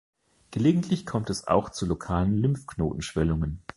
[0.49, 3.61] Gelegentlich kommt es auch zu lokalen Lymphknotenschwellungen.